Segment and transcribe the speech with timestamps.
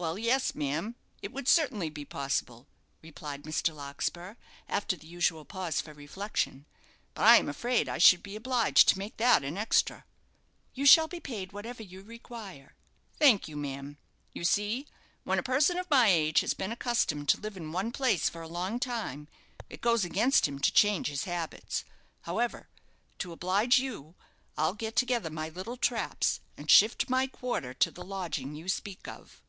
[0.00, 2.66] "Well, yes, ma'am, it would certainly be possible,"
[3.02, 3.74] replied Mr.
[3.74, 4.36] Larkspur,
[4.66, 6.64] after the usual pause for reflection;
[7.12, 10.06] "but I'm afraid I should be obliged to make that an extra."
[10.72, 12.76] "You shall be paid whatever you require."
[13.18, 13.98] "Thank you, ma'am.
[14.32, 14.86] You see,
[15.24, 18.40] when a person of my age has been accustomed to live in one place for
[18.40, 19.28] a long time,
[19.68, 21.84] it goes against him to change his habits.
[22.22, 22.70] However,
[23.18, 24.14] to oblige you,
[24.56, 29.06] I'll get together my little traps, and shift my quarter to the lodging you speak
[29.06, 29.42] of."